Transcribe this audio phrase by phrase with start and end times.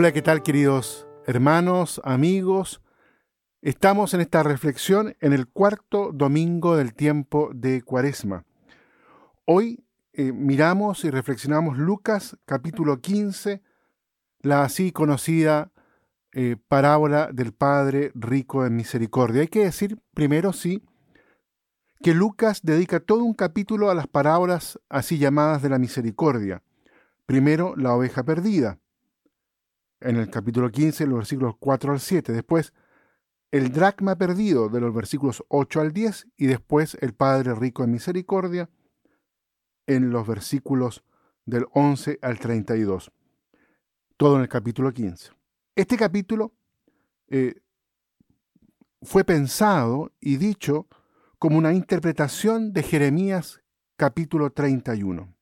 [0.00, 2.80] Hola, ¿qué tal queridos hermanos, amigos?
[3.62, 8.44] Estamos en esta reflexión en el cuarto domingo del tiempo de Cuaresma.
[9.44, 13.60] Hoy eh, miramos y reflexionamos Lucas capítulo 15,
[14.42, 15.72] la así conocida
[16.30, 19.40] eh, parábola del Padre rico en misericordia.
[19.40, 20.80] Hay que decir primero, sí,
[22.04, 26.62] que Lucas dedica todo un capítulo a las parábolas así llamadas de la misericordia.
[27.26, 28.78] Primero, la oveja perdida,
[30.00, 32.32] en el capítulo 15, los versículos 4 al 7.
[32.32, 32.72] Después,
[33.50, 36.28] el dracma perdido, de los versículos 8 al 10.
[36.36, 38.70] Y después, el Padre rico en misericordia,
[39.86, 41.04] en los versículos
[41.46, 43.10] del 11 al 32.
[44.16, 45.32] Todo en el capítulo 15.
[45.74, 46.52] Este capítulo
[47.28, 47.60] eh,
[49.02, 50.88] fue pensado y dicho
[51.38, 53.62] como una interpretación de Jeremías
[53.96, 55.34] capítulo 31.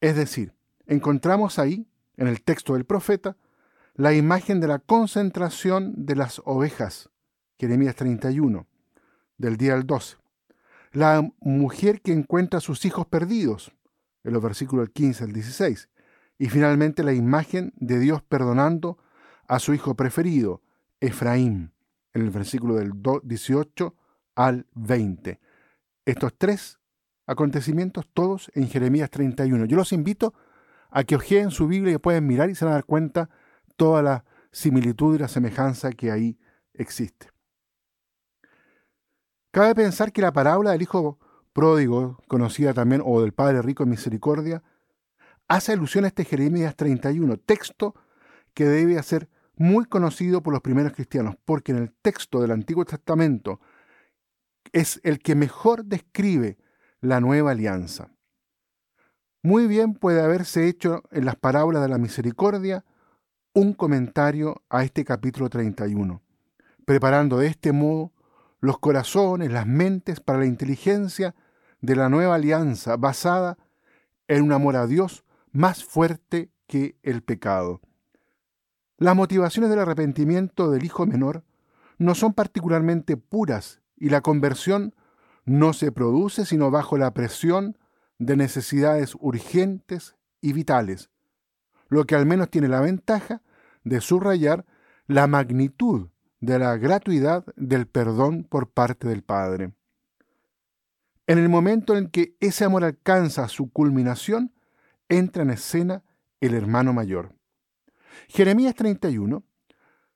[0.00, 0.54] Es decir,
[0.86, 3.36] encontramos ahí, en el texto del profeta,
[3.96, 7.08] la imagen de la concentración de las ovejas,
[7.58, 8.66] Jeremías 31,
[9.38, 10.18] del día al 12.
[10.92, 13.72] La mujer que encuentra a sus hijos perdidos,
[14.22, 15.88] en los versículos del 15 al 16.
[16.38, 18.98] Y finalmente la imagen de Dios perdonando
[19.48, 20.60] a su hijo preferido,
[21.00, 21.72] Efraín,
[22.12, 23.94] en el versículo del 18
[24.34, 25.40] al 20.
[26.04, 26.78] Estos tres
[27.26, 29.64] acontecimientos todos en Jeremías 31.
[29.64, 30.34] Yo los invito
[30.90, 33.30] a que ojeen su Biblia y pueden mirar y se van a dar cuenta
[33.76, 36.38] toda la similitud y la semejanza que ahí
[36.74, 37.28] existe.
[39.50, 41.18] Cabe pensar que la parábola del hijo
[41.52, 44.62] pródigo, conocida también, o del padre rico en misericordia,
[45.48, 47.94] hace alusión a este Jeremías 31, texto
[48.52, 52.84] que debe ser muy conocido por los primeros cristianos, porque en el texto del Antiguo
[52.84, 53.60] Testamento
[54.72, 56.58] es el que mejor describe
[57.00, 58.10] la nueva alianza.
[59.42, 62.84] Muy bien puede haberse hecho en las parábolas de la misericordia
[63.56, 66.20] un comentario a este capítulo 31,
[66.84, 68.12] preparando de este modo
[68.60, 71.34] los corazones, las mentes para la inteligencia
[71.80, 73.56] de la nueva alianza basada
[74.28, 77.80] en un amor a Dios más fuerte que el pecado.
[78.98, 81.42] Las motivaciones del arrepentimiento del hijo menor
[81.96, 84.94] no son particularmente puras y la conversión
[85.46, 87.78] no se produce sino bajo la presión
[88.18, 91.08] de necesidades urgentes y vitales,
[91.88, 93.40] lo que al menos tiene la ventaja
[93.86, 94.66] de subrayar
[95.06, 96.08] la magnitud
[96.40, 99.74] de la gratuidad del perdón por parte del Padre.
[101.28, 104.52] En el momento en que ese amor alcanza su culminación,
[105.08, 106.02] entra en escena
[106.40, 107.32] el hermano mayor.
[108.28, 109.44] Jeremías 31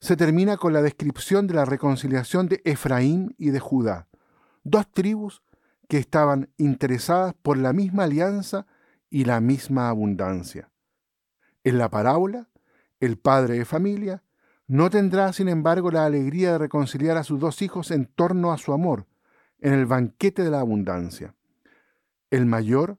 [0.00, 4.08] se termina con la descripción de la reconciliación de Efraín y de Judá,
[4.64, 5.40] dos tribus
[5.88, 8.66] que estaban interesadas por la misma alianza
[9.08, 10.72] y la misma abundancia.
[11.62, 12.48] En la parábola,
[13.02, 14.22] el padre de familia
[14.68, 18.58] no tendrá, sin embargo, la alegría de reconciliar a sus dos hijos en torno a
[18.58, 19.06] su amor,
[19.58, 21.34] en el banquete de la abundancia.
[22.30, 22.98] El mayor,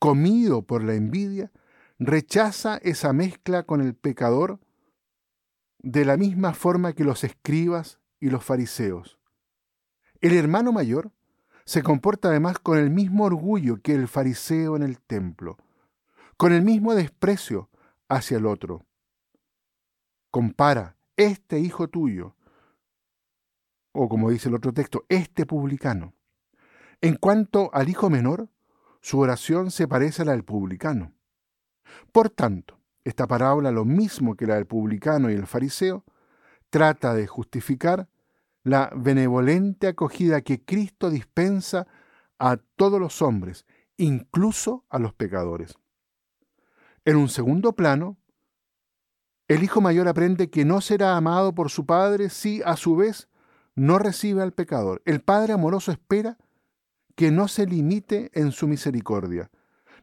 [0.00, 1.52] comido por la envidia,
[2.00, 4.58] rechaza esa mezcla con el pecador
[5.78, 9.20] de la misma forma que los escribas y los fariseos.
[10.20, 11.12] El hermano mayor
[11.64, 15.56] se comporta además con el mismo orgullo que el fariseo en el templo,
[16.36, 17.70] con el mismo desprecio
[18.08, 18.87] hacia el otro.
[20.30, 22.36] Compara este hijo tuyo,
[23.92, 26.14] o como dice el otro texto, este publicano.
[27.00, 28.48] En cuanto al hijo menor,
[29.00, 31.12] su oración se parece a la del publicano.
[32.12, 36.04] Por tanto, esta parábola, lo mismo que la del publicano y el fariseo,
[36.70, 38.08] trata de justificar
[38.62, 41.86] la benevolente acogida que Cristo dispensa
[42.38, 43.66] a todos los hombres,
[43.96, 45.78] incluso a los pecadores.
[47.04, 48.18] En un segundo plano,
[49.48, 53.28] el hijo mayor aprende que no será amado por su padre si a su vez
[53.74, 55.00] no recibe al pecador.
[55.06, 56.36] El padre amoroso espera
[57.16, 59.50] que no se limite en su misericordia.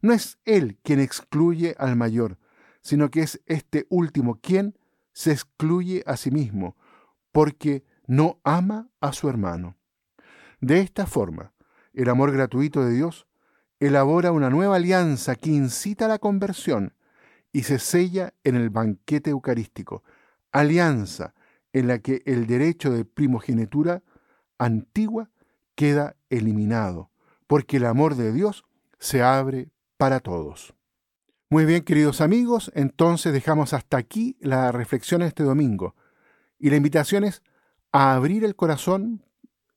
[0.00, 2.38] No es él quien excluye al mayor,
[2.80, 4.78] sino que es este último quien
[5.12, 6.76] se excluye a sí mismo,
[7.30, 9.76] porque no ama a su hermano.
[10.60, 11.52] De esta forma,
[11.92, 13.26] el amor gratuito de Dios
[13.78, 16.94] elabora una nueva alianza que incita a la conversión
[17.54, 20.02] y se sella en el banquete eucarístico,
[20.50, 21.34] alianza
[21.72, 24.02] en la que el derecho de primogenitura
[24.58, 25.30] antigua
[25.76, 27.12] queda eliminado,
[27.46, 28.64] porque el amor de Dios
[28.98, 30.74] se abre para todos.
[31.48, 35.94] Muy bien, queridos amigos, entonces dejamos hasta aquí la reflexión este domingo.
[36.58, 37.40] Y la invitación es
[37.92, 39.24] a abrir el corazón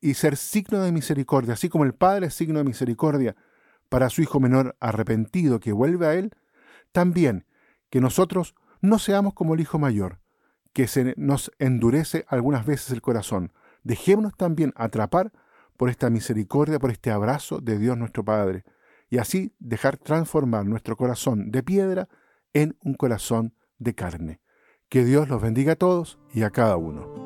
[0.01, 3.35] y ser signo de misericordia, así como el Padre es signo de misericordia
[3.87, 6.31] para su hijo menor arrepentido que vuelve a él,
[6.91, 7.45] también
[7.89, 10.19] que nosotros no seamos como el hijo mayor,
[10.73, 13.51] que se nos endurece algunas veces el corazón.
[13.83, 15.31] Dejémonos también atrapar
[15.77, 18.63] por esta misericordia, por este abrazo de Dios nuestro Padre,
[19.09, 22.09] y así dejar transformar nuestro corazón de piedra
[22.53, 24.41] en un corazón de carne.
[24.89, 27.16] Que Dios los bendiga a todos y a cada uno.